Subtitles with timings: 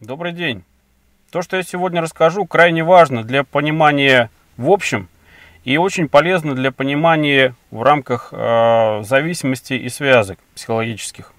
[0.00, 0.64] Добрый день.
[1.30, 5.10] То, что я сегодня расскажу, крайне важно для понимания в общем
[5.64, 11.34] и очень полезно для понимания в рамках э, зависимости и связок психологических.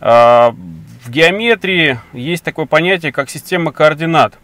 [0.00, 4.38] Э, в геометрии есть такое понятие, как система координат.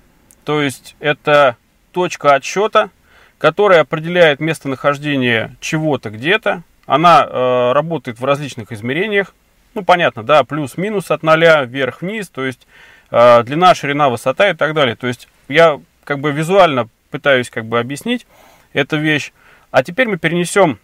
[0.45, 1.59] То есть это
[1.93, 2.89] точка отсчета,
[3.37, 6.63] которая определяет местонахождение чего-то где-то.
[6.87, 9.35] Она э, работает в различных измерениях.
[9.75, 12.67] Ну, понятно, да, плюс-минус от нуля, вверх-вниз, то есть
[13.11, 14.97] э, длина, ширина, высота и так далее.
[14.97, 18.27] То есть я как бы визуально пытаюсь как бы объяснить
[18.73, 19.33] эту вещь.
[19.71, 20.79] А теперь мы перенесем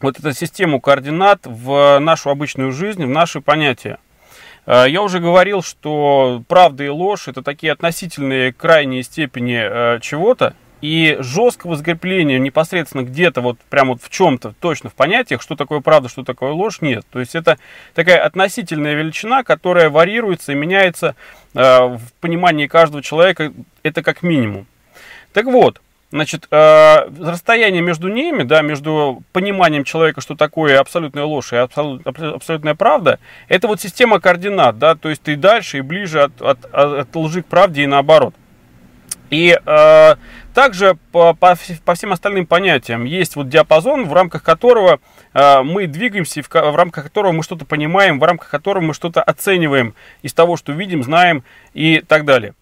[0.00, 3.98] вот эту систему координат в нашу обычную жизнь, в наши понятия.
[4.66, 10.54] Э, я уже говорил, что правда и ложь это такие относительные крайние степени э, чего-то,
[10.86, 15.80] и жесткого закрепления непосредственно где-то вот прям вот в чем-то, точно в понятиях, что такое
[15.80, 17.04] правда, что такое ложь, нет.
[17.10, 17.58] То есть это
[17.92, 21.16] такая относительная величина, которая варьируется и меняется
[21.54, 24.68] э, в понимании каждого человека, это как минимум.
[25.32, 25.80] Так вот,
[26.12, 32.06] Значит, э, расстояние между ними, да, между пониманием человека, что такое абсолютная ложь и абсолют,
[32.06, 36.64] абсолютная правда, это вот система координат, да, то есть ты дальше и ближе от, от,
[36.72, 38.36] от лжи к правде и наоборот.
[39.30, 40.14] И э,
[40.54, 45.00] также по, по, по всем остальным понятиям есть вот диапазон, в рамках которого
[45.34, 49.22] э, мы двигаемся, в, в рамках которого мы что-то понимаем, в рамках которого мы что-то
[49.22, 52.54] оцениваем из того, что видим, знаем и так далее.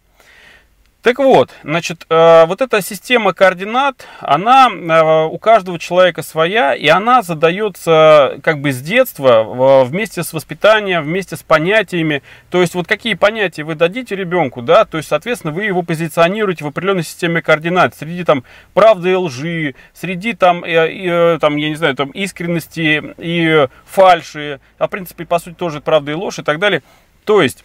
[1.05, 6.89] Так вот, значит, э, вот эта система координат, она э, у каждого человека своя, и
[6.89, 12.23] она задается как бы с детства, вместе с воспитанием, вместе с понятиями.
[12.49, 16.65] То есть, вот какие понятия вы дадите ребенку, да, то есть, соответственно, вы его позиционируете
[16.65, 21.77] в определенной системе координат, среди там правды и лжи, среди там, э, там я не
[21.77, 26.43] знаю, там искренности и фальши, а в принципе, по сути, тоже правда и ложь и
[26.43, 26.83] так далее.
[27.27, 27.63] То есть,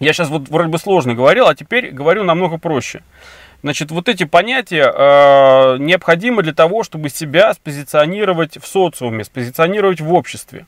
[0.00, 3.02] я сейчас вот вроде бы сложно говорил, а теперь говорю намного проще.
[3.62, 10.12] Значит, вот эти понятия э, необходимы для того, чтобы себя спозиционировать в социуме, спозиционировать в
[10.12, 10.66] обществе.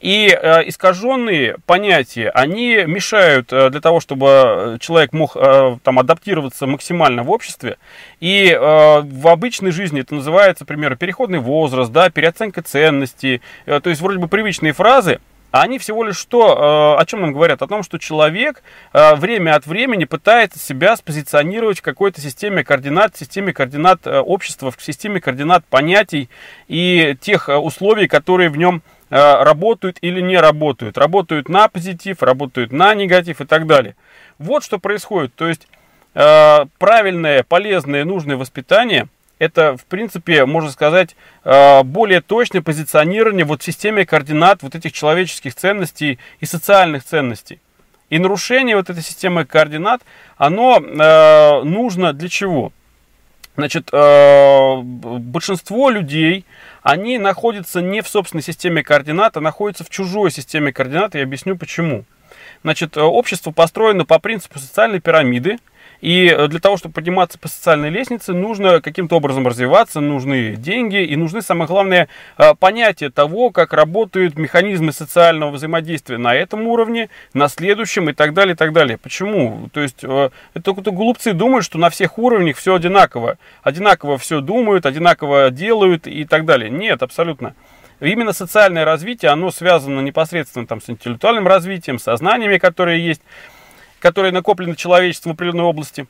[0.00, 6.66] И э, искаженные понятия, они мешают э, для того, чтобы человек мог э, там, адаптироваться
[6.66, 7.78] максимально в обществе.
[8.20, 13.40] И э, в обычной жизни это называется, например, переходный возраст, да, переоценка ценностей.
[13.64, 15.20] Э, то есть вроде бы привычные фразы,
[15.50, 17.62] они всего лишь что, э, о чем нам говорят?
[17.62, 18.62] О том, что человек
[18.92, 24.18] э, время от времени пытается себя спозиционировать в какой-то системе координат, в системе координат э,
[24.18, 26.28] общества, в системе координат понятий
[26.68, 30.98] и тех условий, которые в нем работают или не работают.
[30.98, 33.94] Работают на позитив, работают на негатив и так далее.
[34.40, 35.32] Вот что происходит.
[35.36, 35.68] То есть
[36.12, 39.06] правильное, полезное, нужное воспитание–
[39.38, 41.14] это, в принципе, можно сказать,
[41.44, 47.60] э, более точное позиционирование вот в системе координат вот этих человеческих ценностей и социальных ценностей.
[48.08, 50.02] И нарушение вот этой системы координат,
[50.36, 52.72] оно э, нужно для чего?
[53.56, 56.44] Значит, э, большинство людей,
[56.82, 61.24] они находятся не в собственной системе координат, а находятся в чужой системе координат, и я
[61.24, 62.04] объясню почему.
[62.62, 65.58] Значит, общество построено по принципу социальной пирамиды,
[66.00, 71.02] и э, для того, чтобы подниматься по социальной лестнице, нужно каким-то образом развиваться, нужны деньги
[71.04, 72.08] и нужны, самое главное,
[72.38, 78.34] э, понятие того, как работают механизмы социального взаимодействия на этом уровне, на следующем и так
[78.34, 78.98] далее, и так далее.
[78.98, 79.68] Почему?
[79.72, 83.38] То есть, э, это только глупцы думают, что на всех уровнях все одинаково.
[83.62, 86.70] Одинаково все думают, одинаково делают и так далее.
[86.70, 87.54] Нет, абсолютно.
[88.00, 93.22] Именно социальное развитие, оно связано непосредственно там, с интеллектуальным развитием, со знаниями, которые есть
[94.00, 96.06] которые накоплены человечеством в определенной области.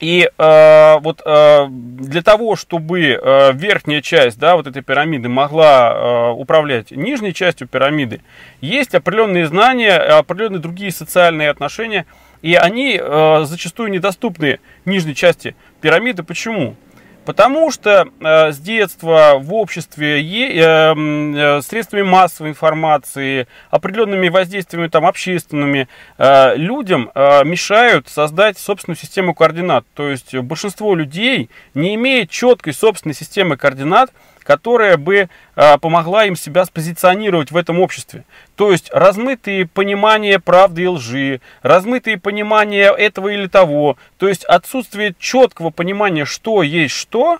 [0.00, 5.92] И э, вот э, для того, чтобы э, верхняя часть да, вот этой пирамиды могла
[5.94, 8.20] э, управлять нижней частью пирамиды,
[8.60, 12.06] есть определенные знания, определенные другие социальные отношения,
[12.42, 16.22] и они э, зачастую недоступны нижней части пирамиды.
[16.24, 16.76] Почему?
[17.24, 24.88] Потому что э, с детства в обществе е, э, э, средствами массовой информации, определенными воздействиями
[24.88, 25.88] там, общественными
[26.18, 29.86] э, людям э, мешают создать собственную систему координат.
[29.94, 34.10] То есть большинство людей не имеет четкой собственной системы координат,
[34.44, 38.24] которая бы э, помогла им себя спозиционировать в этом обществе.
[38.54, 45.14] То есть размытые понимания правды и лжи, размытые понимания этого или того, то есть отсутствие
[45.18, 47.38] четкого понимания, что есть что,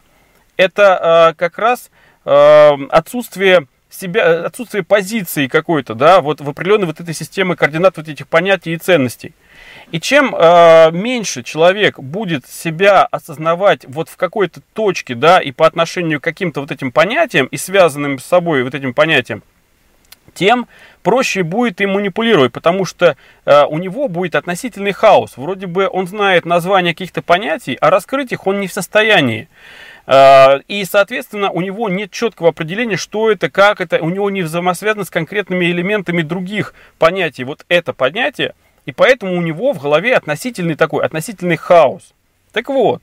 [0.57, 1.91] это э, как раз
[2.25, 8.09] э, отсутствие себя, отсутствие позиции какой-то, да, вот в определенной вот этой системе координат вот
[8.09, 9.33] этих понятий и ценностей.
[9.93, 15.67] И чем э, меньше человек будет себя осознавать вот в какой-то точке, да, и по
[15.67, 19.43] отношению к каким-то вот этим понятиям и связанным с собой вот этим понятиям,
[20.35, 20.67] тем
[21.03, 25.37] проще будет им манипулировать, потому что э, у него будет относительный хаос.
[25.37, 29.49] Вроде бы он знает название каких-то понятий, а раскрыть их он не в состоянии.
[30.07, 34.43] Э, и, соответственно, у него нет четкого определения, что это, как это, у него не
[34.43, 37.45] взаимосвязано с конкретными элементами других понятий.
[37.45, 38.55] Вот это понятие,
[38.87, 42.13] и поэтому у него в голове относительный такой, относительный хаос.
[42.53, 43.03] Так вот,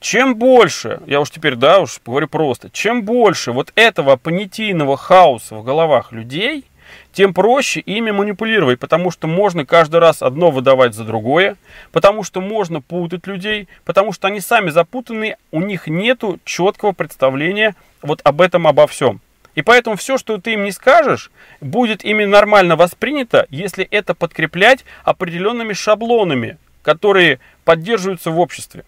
[0.00, 5.56] чем больше, я уж теперь, да, уж говорю просто, чем больше вот этого понятийного хаоса
[5.56, 6.64] в головах людей,
[7.12, 11.56] тем проще ими манипулировать, потому что можно каждый раз одно выдавать за другое,
[11.92, 17.74] потому что можно путать людей, потому что они сами запутанные, у них нету четкого представления
[18.02, 19.20] вот об этом, обо всем.
[19.54, 21.30] И поэтому все, что ты им не скажешь,
[21.60, 28.84] будет ими нормально воспринято, если это подкреплять определенными шаблонами, которые поддерживаются в обществе.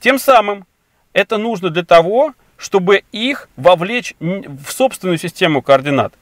[0.00, 0.66] Тем самым
[1.12, 6.12] это нужно для того, чтобы их вовлечь в собственную систему координат.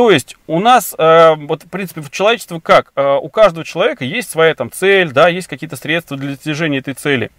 [0.00, 2.90] То есть у нас, э, вот в принципе, в человечестве как?
[2.96, 6.94] Э, у каждого человека есть своя там цель, да, есть какие-то средства для достижения этой
[6.94, 7.30] цели.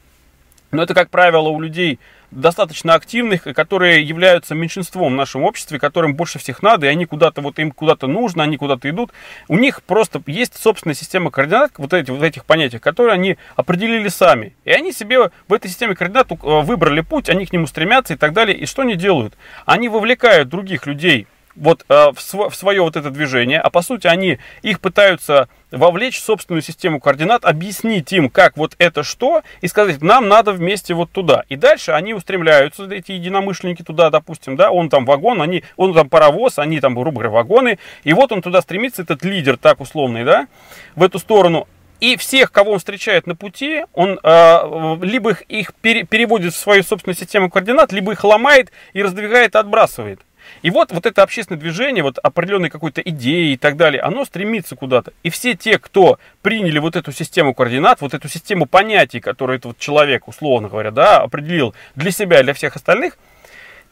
[0.69, 1.99] Но это, как правило, у людей
[2.29, 7.41] достаточно активных, которые являются меньшинством в нашем обществе, которым больше всех надо, и они куда-то,
[7.41, 9.09] вот им куда-то нужно, они куда-то идут.
[9.47, 14.07] У них просто есть собственная система координат, вот, эти, вот этих понятий, которые они определили
[14.07, 14.53] сами.
[14.65, 18.17] И они себе в этой системе координат э, выбрали путь, они к нему стремятся и
[18.17, 18.55] так далее.
[18.55, 19.33] И что они делают?
[19.65, 21.25] Они вовлекают других людей
[21.55, 25.47] вот э, в, св- в свое вот это движение, а по сути они их пытаются
[25.71, 30.51] вовлечь в собственную систему координат, объяснить им, как вот это что, и сказать, нам надо
[30.51, 31.43] вместе вот туда.
[31.49, 36.09] И дальше они устремляются, эти единомышленники туда, допустим, да, он там вагон, они, он там
[36.09, 40.25] паровоз, они там, грубо говоря, вагоны, и вот он туда стремится, этот лидер так условный,
[40.25, 40.47] да,
[40.95, 41.67] в эту сторону.
[42.01, 46.57] И всех, кого он встречает на пути, он э, либо их, их пере, переводит в
[46.57, 50.19] свою собственную систему координат, либо их ломает и раздвигает, отбрасывает.
[50.61, 54.75] И вот, вот это общественное движение, вот определенной какой-то идеи и так далее, оно стремится
[54.75, 55.13] куда-то.
[55.23, 59.65] И все те, кто приняли вот эту систему координат, вот эту систему понятий, которую этот
[59.65, 63.17] вот человек, условно говоря, да, определил для себя и для всех остальных,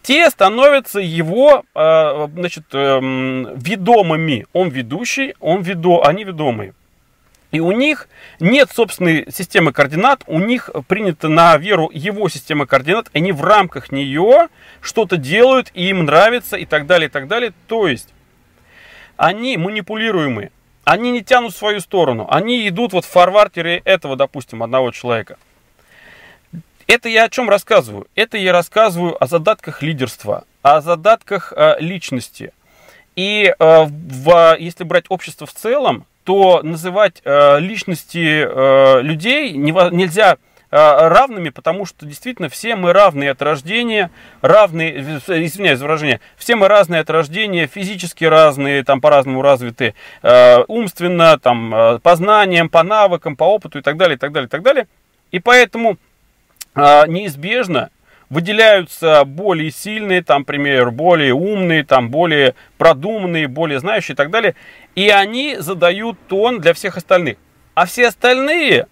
[0.02, 4.46] те становятся его, э, значит, эм, ведомыми.
[4.54, 6.74] Он ведущий, он ведо, они ведомые.
[7.52, 8.08] И у них
[8.40, 13.92] нет собственной системы координат, у них принято на веру его система координат, они в рамках
[13.92, 14.50] нее
[14.82, 17.54] что-то делают, и им нравится, и так далее, и так далее.
[17.68, 18.10] То есть,
[19.18, 20.52] они манипулируемые,
[20.84, 25.38] они не тянут в свою сторону, они идут вот в фарвартере этого, допустим, одного человека.
[26.86, 28.08] Это я о чем рассказываю?
[28.16, 32.54] Это я рассказываю о задатках лидерства, о задатках э, личности.
[33.16, 39.72] И э, в, если брать общество в целом, то называть э, личности э, людей не,
[39.72, 40.38] нельзя
[40.70, 44.12] э, равными, потому что действительно все мы равные от рождения,
[44.42, 50.58] равные, извиняюсь за выражение, все мы разные от рождения, физически разные, там по-разному развиты, э,
[50.68, 54.46] умственно, там, э, по знаниям, по навыкам, по опыту и так далее, и так далее,
[54.46, 54.88] и так далее.
[55.32, 55.98] И поэтому
[56.76, 57.90] э, неизбежно
[58.30, 64.56] выделяются более сильные, там, например, более умные, там, более продуманные, более знающие и так далее.
[64.96, 67.38] И они задают тон для всех остальных.
[67.74, 68.88] А все остальные,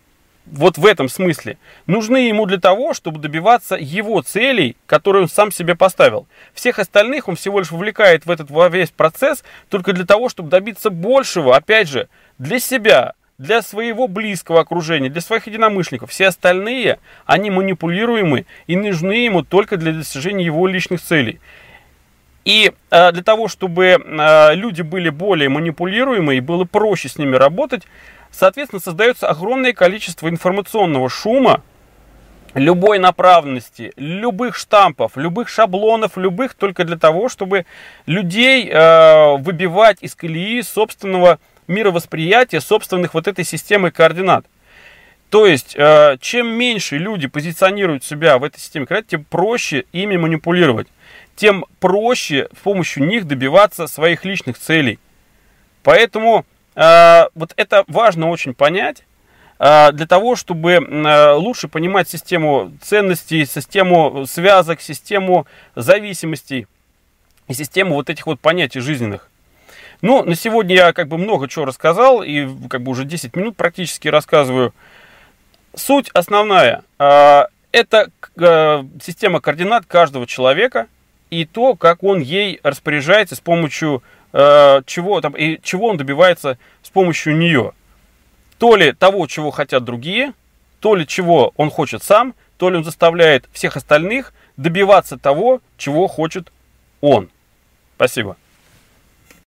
[0.45, 5.51] вот в этом смысле, нужны ему для того, чтобы добиваться его целей, которые он сам
[5.51, 6.27] себе поставил.
[6.53, 10.89] Всех остальных он всего лишь вовлекает в этот весь процесс только для того, чтобы добиться
[10.89, 12.07] большего, опять же,
[12.37, 16.09] для себя, для своего близкого окружения, для своих единомышленников.
[16.09, 21.39] Все остальные, они манипулируемы и нужны ему только для достижения его личных целей.
[22.45, 27.35] И э, для того, чтобы э, люди были более манипулируемы и было проще с ними
[27.35, 27.83] работать,
[28.31, 31.61] соответственно, создается огромное количество информационного шума,
[32.55, 37.67] любой направленности, любых штампов, любых шаблонов, любых только для того, чтобы
[38.07, 41.37] людей э, выбивать из колеи собственного
[41.67, 44.45] мировосприятия собственных вот этой системы координат.
[45.29, 50.15] То есть, э, чем меньше люди позиционируют себя в этой системе координат, тем проще ими
[50.15, 50.87] манипулировать.
[51.35, 54.99] Тем проще с помощью них добиваться своих личных целей.
[55.83, 56.45] Поэтому
[56.75, 59.03] э, вот это важно очень понять
[59.59, 60.79] э, для того, чтобы
[61.37, 65.45] лучше понимать систему ценностей, систему связок, систему
[65.75, 66.67] зависимостей
[67.49, 69.29] и систему вот этих вот понятий жизненных.
[70.01, 73.57] Ну, на сегодня я как бы много чего рассказал, и как бы уже 10 минут
[73.57, 74.73] практически рассказываю.
[75.75, 76.83] Суть основная.
[76.99, 80.87] А, это а, система координат каждого человека
[81.29, 86.59] и то, как он ей распоряжается с помощью а, чего, там, и чего он добивается
[86.83, 87.73] с помощью нее.
[88.59, 90.33] То ли того, чего хотят другие,
[90.79, 96.07] то ли чего он хочет сам, то ли он заставляет всех остальных добиваться того, чего
[96.07, 96.51] хочет
[97.01, 97.29] он.
[97.95, 98.37] Спасибо.